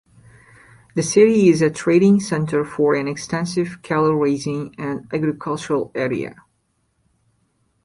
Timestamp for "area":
5.93-6.37